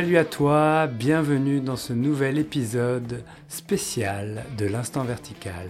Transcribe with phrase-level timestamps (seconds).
[0.00, 5.68] Salut à toi, bienvenue dans ce nouvel épisode spécial de l'instant vertical.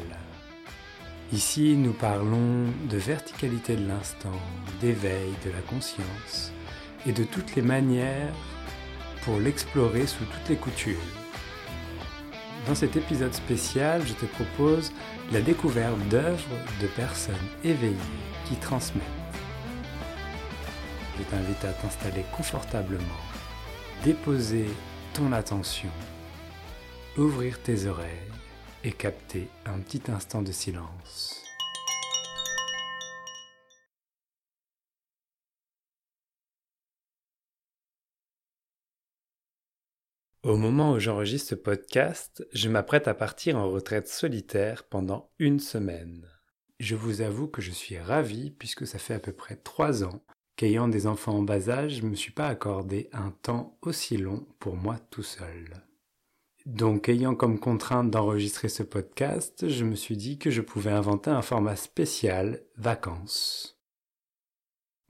[1.32, 4.40] Ici, nous parlons de verticalité de l'instant,
[4.80, 6.52] d'éveil de la conscience
[7.08, 8.32] et de toutes les manières
[9.24, 10.94] pour l'explorer sous toutes les coutures.
[12.68, 14.92] Dans cet épisode spécial, je te propose
[15.32, 17.34] la découverte d'œuvres de personnes
[17.64, 17.96] éveillées
[18.44, 19.02] qui transmettent.
[21.18, 23.18] Je t'invite à t'installer confortablement,
[24.04, 24.64] déposer
[25.12, 25.90] ton attention,
[27.18, 28.08] ouvrir tes oreilles
[28.82, 31.44] et capter un petit instant de silence.
[40.42, 45.60] Au moment où j'enregistre ce podcast, je m'apprête à partir en retraite solitaire pendant une
[45.60, 46.26] semaine.
[46.78, 50.22] Je vous avoue que je suis ravi puisque ça fait à peu près trois ans
[50.60, 54.18] qu'ayant des enfants en bas âge, je ne me suis pas accordé un temps aussi
[54.18, 55.70] long pour moi tout seul.
[56.66, 61.30] Donc ayant comme contrainte d'enregistrer ce podcast, je me suis dit que je pouvais inventer
[61.30, 63.80] un format spécial vacances.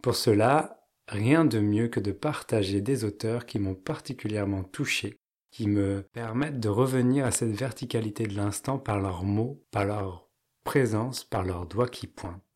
[0.04, 5.16] Pour cela, rien de mieux que de partager des auteurs qui m'ont particulièrement touché
[5.50, 10.28] qui me permettent de revenir à cette verticalité de l'instant par leurs mots, par leur
[10.62, 12.49] présence, par leurs doigts qui pointent.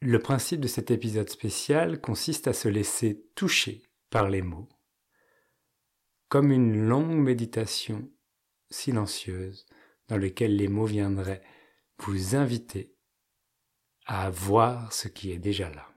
[0.00, 4.68] Le principe de cet épisode spécial consiste à se laisser toucher par les mots,
[6.28, 8.10] comme une longue méditation
[8.70, 9.66] silencieuse
[10.08, 11.42] dans laquelle les mots viendraient
[11.98, 12.94] vous inviter
[14.06, 15.88] à voir ce qui est déjà là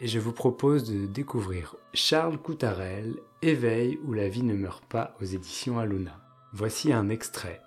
[0.00, 5.16] et je vous propose de découvrir Charles Coutarel, Éveil où la vie ne meurt pas
[5.20, 6.20] aux éditions Aluna.
[6.52, 7.60] Voici un extrait.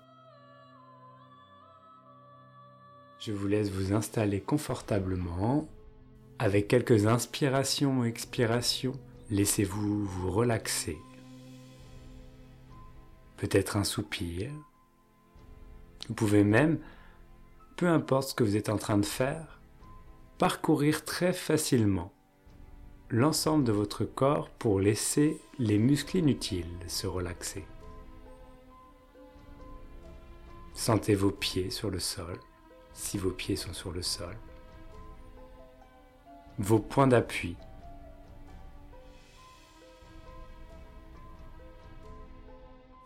[3.24, 5.68] Je vous laisse vous installer confortablement.
[6.40, 8.98] Avec quelques inspirations et expirations,
[9.30, 10.98] laissez-vous vous relaxer.
[13.36, 14.50] Peut-être un soupir.
[16.08, 16.80] Vous pouvez même,
[17.76, 19.60] peu importe ce que vous êtes en train de faire,
[20.38, 22.12] parcourir très facilement
[23.08, 27.64] l'ensemble de votre corps pour laisser les muscles inutiles se relaxer.
[30.74, 32.40] Sentez vos pieds sur le sol,
[32.94, 34.36] si vos pieds sont sur le sol.
[36.58, 37.56] Vos points d'appui.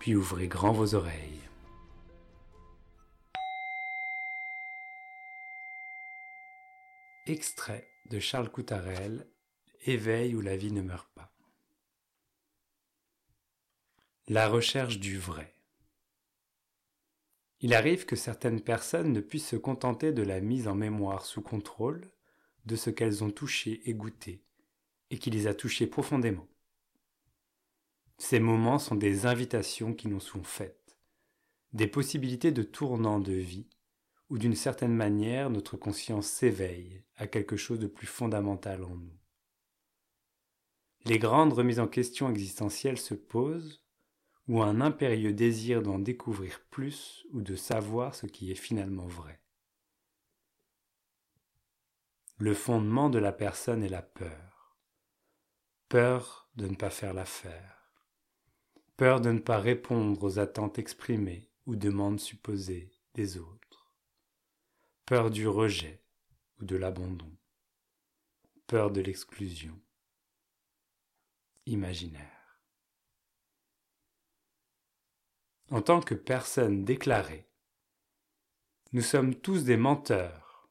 [0.00, 1.40] Puis ouvrez grand vos oreilles.
[7.26, 9.26] Extrait de Charles Coutarel
[9.84, 11.32] éveil où la vie ne meurt pas.
[14.28, 15.55] La recherche du vrai.
[17.60, 21.42] Il arrive que certaines personnes ne puissent se contenter de la mise en mémoire sous
[21.42, 22.10] contrôle
[22.66, 24.42] de ce qu'elles ont touché et goûté,
[25.10, 26.48] et qui les a touchées profondément.
[28.18, 30.96] Ces moments sont des invitations qui nous sont faites,
[31.72, 33.68] des possibilités de tournant de vie,
[34.28, 39.16] où d'une certaine manière notre conscience s'éveille à quelque chose de plus fondamental en nous
[41.06, 43.80] les grandes remises en question existentielles se posent,
[44.48, 49.40] ou un impérieux désir d'en découvrir plus ou de savoir ce qui est finalement vrai.
[52.38, 54.76] Le fondement de la personne est la peur.
[55.88, 57.90] Peur de ne pas faire l'affaire.
[58.96, 63.92] Peur de ne pas répondre aux attentes exprimées ou demandes supposées des autres.
[65.06, 66.02] Peur du rejet
[66.60, 67.30] ou de l'abandon.
[68.66, 69.80] Peur de l'exclusion
[71.66, 72.35] imaginaire.
[75.70, 77.48] En tant que personne déclarée,
[78.92, 80.68] nous sommes tous des menteurs,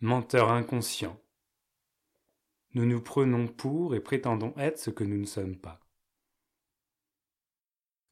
[0.00, 1.20] menteurs inconscients.
[2.74, 5.80] Nous nous prenons pour et prétendons être ce que nous ne sommes pas.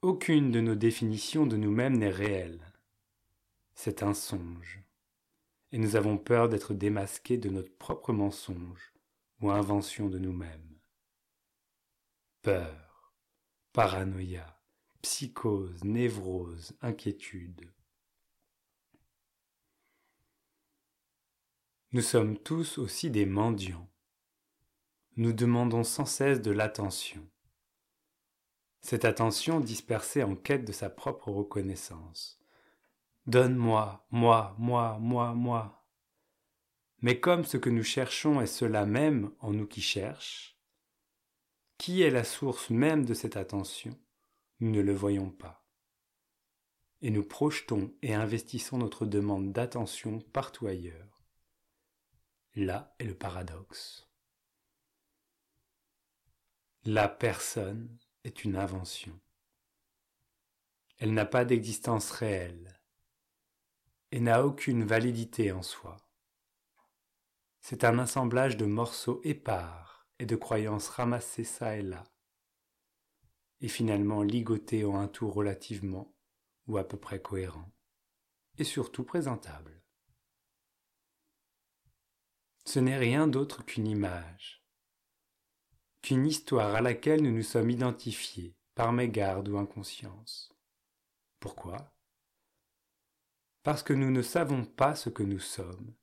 [0.03, 2.61] Aucune de nos définitions de nous-mêmes n'est réelle.
[3.75, 4.83] C'est un songe.
[5.73, 8.93] Et nous avons peur d'être démasqués de notre propre mensonge
[9.41, 10.71] ou invention de nous-mêmes
[12.43, 13.13] peur,
[13.73, 14.60] paranoïa,
[15.03, 17.71] psychose, névrose, inquiétude.
[21.93, 23.91] Nous sommes tous aussi des mendiants.
[25.17, 27.29] Nous demandons sans cesse de l'attention.
[28.81, 32.41] Cette attention dispersée en quête de sa propre reconnaissance.
[33.27, 35.85] Donne-moi, moi, moi, moi, moi.
[37.03, 40.59] Mais comme ce que nous cherchons est cela même en nous qui cherche,
[41.77, 43.99] qui est la source même de cette attention?
[44.61, 45.67] Nous ne le voyons pas.
[47.01, 51.23] Et nous projetons et investissons notre demande d'attention partout ailleurs.
[52.55, 54.07] Là est le paradoxe.
[56.85, 59.19] La personne est une invention.
[60.99, 62.79] Elle n'a pas d'existence réelle
[64.13, 65.97] et n'a aucune validité en soi.
[67.61, 72.05] C'est un assemblage de morceaux épars et de croyances ramassées çà et là,
[73.61, 76.15] et finalement ligotés en un tout relativement
[76.67, 77.71] ou à peu près cohérent,
[78.59, 79.83] et surtout présentable.
[82.65, 84.65] Ce n'est rien d'autre qu'une image,
[86.03, 90.53] qu'une histoire à laquelle nous nous sommes identifiés par mégarde ou inconscience.
[91.41, 91.93] Pourquoi?
[93.63, 95.95] Parce que nous ne savons pas ce que nous sommes,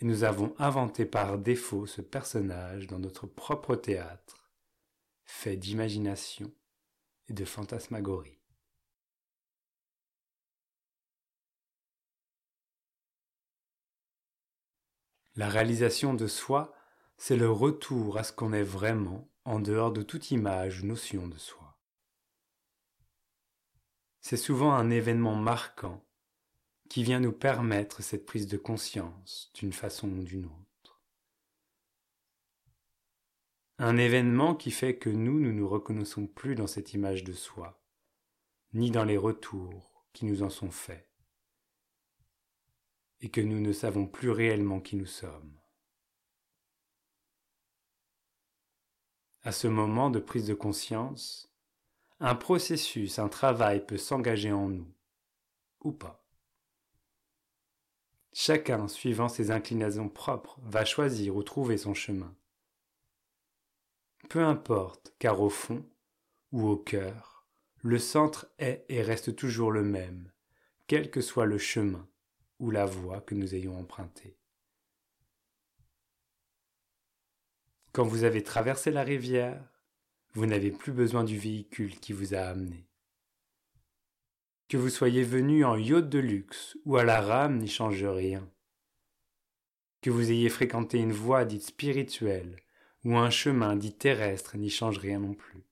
[0.00, 4.50] et nous avons inventé par défaut ce personnage dans notre propre théâtre,
[5.24, 6.52] fait d'imagination
[7.28, 8.38] de fantasmagorie.
[15.36, 16.74] La réalisation de soi,
[17.16, 21.28] c'est le retour à ce qu'on est vraiment en dehors de toute image ou notion
[21.28, 21.78] de soi.
[24.20, 26.04] C'est souvent un événement marquant
[26.90, 30.67] qui vient nous permettre cette prise de conscience d'une façon ou d'une autre.
[33.80, 37.80] Un événement qui fait que nous ne nous reconnaissons plus dans cette image de soi,
[38.72, 41.08] ni dans les retours qui nous en sont faits,
[43.20, 45.60] et que nous ne savons plus réellement qui nous sommes.
[49.42, 51.54] À ce moment de prise de conscience,
[52.18, 54.92] un processus, un travail peut s'engager en nous,
[55.82, 56.26] ou pas.
[58.32, 62.36] Chacun, suivant ses inclinations propres, va choisir ou trouver son chemin.
[64.28, 65.84] Peu importe, car au fond,
[66.52, 67.46] ou au cœur,
[67.82, 70.30] le centre est et reste toujours le même,
[70.86, 72.08] quel que soit le chemin
[72.58, 74.36] ou la voie que nous ayons emprunté.
[77.92, 79.62] Quand vous avez traversé la rivière,
[80.34, 82.86] vous n'avez plus besoin du véhicule qui vous a amené.
[84.68, 88.46] Que vous soyez venu en yacht de luxe ou à la rame n'y change rien.
[90.02, 92.56] Que vous ayez fréquenté une voie dite spirituelle
[93.04, 95.64] ou un chemin dit terrestre n'y change rien non plus.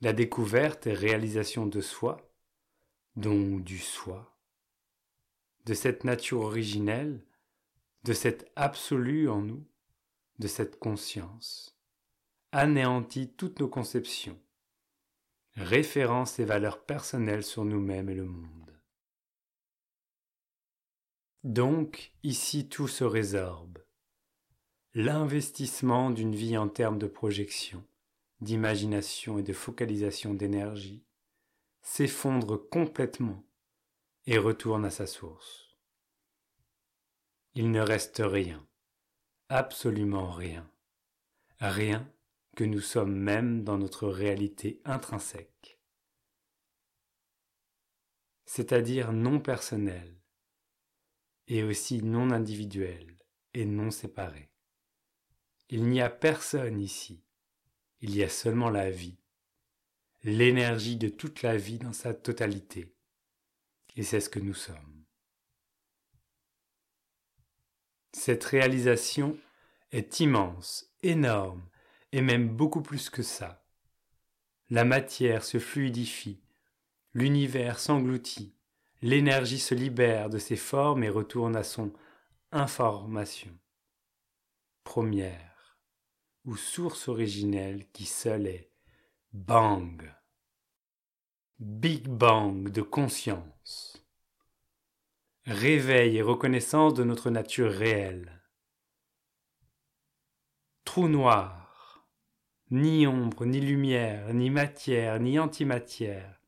[0.00, 2.32] La découverte et réalisation de soi,
[3.16, 4.36] donc du soi,
[5.64, 7.24] de cette nature originelle,
[8.04, 9.64] de cette absolu en nous,
[10.38, 11.78] de cette conscience,
[12.50, 14.40] anéantit toutes nos conceptions,
[15.54, 18.82] références et valeurs personnelles sur nous-mêmes et le monde.
[21.44, 23.78] Donc, ici tout se résorbe.
[24.94, 27.82] L'investissement d'une vie en termes de projection,
[28.42, 31.02] d'imagination et de focalisation d'énergie
[31.80, 33.42] s'effondre complètement
[34.26, 35.78] et retourne à sa source.
[37.54, 38.66] Il ne reste rien,
[39.48, 40.70] absolument rien,
[41.58, 42.06] rien
[42.54, 45.80] que nous sommes même dans notre réalité intrinsèque,
[48.44, 50.20] c'est-à-dire non personnelle,
[51.48, 53.16] et aussi non individuelle
[53.54, 54.51] et non séparée.
[55.74, 57.24] Il n'y a personne ici,
[58.02, 59.16] il y a seulement la vie,
[60.22, 62.94] l'énergie de toute la vie dans sa totalité,
[63.96, 65.06] et c'est ce que nous sommes.
[68.12, 69.38] Cette réalisation
[69.92, 71.66] est immense, énorme,
[72.12, 73.64] et même beaucoup plus que ça.
[74.68, 76.42] La matière se fluidifie,
[77.14, 78.54] l'univers s'engloutit,
[79.00, 81.94] l'énergie se libère de ses formes et retourne à son
[82.50, 83.58] information.
[84.84, 85.51] Première
[86.44, 88.70] ou source originelle qui seule est
[89.32, 90.02] bang,
[91.58, 94.04] big bang de conscience,
[95.44, 98.42] réveil et reconnaissance de notre nature réelle,
[100.84, 101.62] trou noir,
[102.70, 106.40] ni ombre, ni lumière, ni matière, ni antimatière.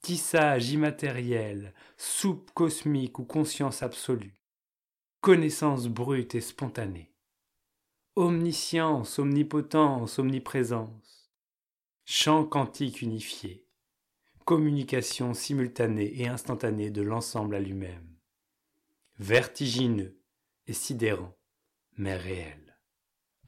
[0.00, 4.40] Tissage immatériel, soupe cosmique ou conscience absolue,
[5.20, 7.09] connaissance brute et spontanée,
[8.16, 11.30] omniscience, omnipotence, omniprésence,
[12.04, 13.66] chant quantique unifié,
[14.44, 18.16] communication simultanée et instantanée de l'ensemble à lui-même,
[19.18, 20.18] vertigineux
[20.66, 21.36] et sidérant,
[21.96, 22.70] mais réel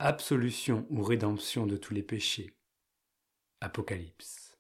[0.02, 2.57] absolution ou rédemption de tous les péchés.
[3.61, 4.51] Apocalypse.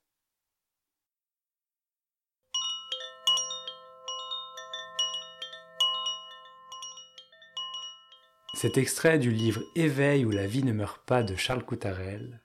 [8.54, 12.42] Cet extrait du livre Éveil où la vie ne meurt pas de Charles Coutarel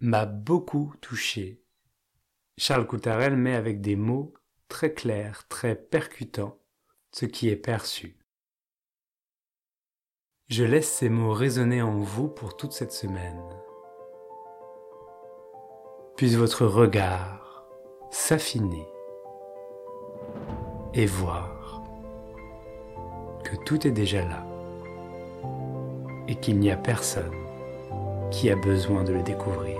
[0.00, 1.64] m'a beaucoup touché.
[2.58, 4.34] Charles Coutarel met avec des mots
[4.68, 6.58] très clairs, très percutants,
[7.12, 8.18] ce qui est perçu.
[10.48, 13.42] Je laisse ces mots résonner en vous pour toute cette semaine.
[16.16, 17.66] Puisse votre regard
[18.10, 18.86] s'affiner
[20.94, 21.82] et voir
[23.44, 24.47] que tout est déjà là
[26.28, 27.32] et qu'il n'y a personne
[28.30, 29.76] qui a besoin de le découvrir.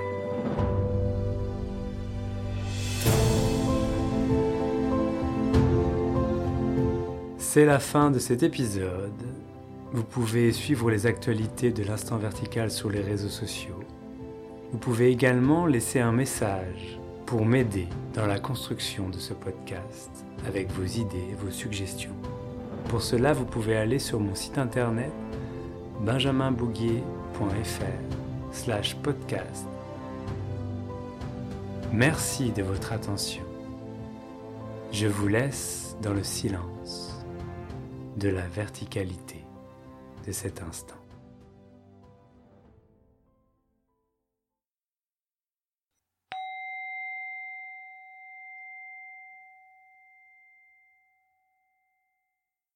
[7.38, 9.12] C'est la fin de cet épisode.
[9.92, 13.80] Vous pouvez suivre les actualités de l'instant vertical sur les réseaux sociaux.
[14.70, 20.10] Vous pouvez également laisser un message pour m'aider dans la construction de ce podcast
[20.46, 22.14] avec vos idées, vos suggestions.
[22.88, 25.12] Pour cela, vous pouvez aller sur mon site internet
[26.00, 29.66] benjaminbouguier.fr slash podcast.
[31.92, 33.42] Merci de votre attention.
[34.92, 37.24] Je vous laisse dans le silence
[38.16, 39.44] de la verticalité
[40.26, 40.94] de cet instant.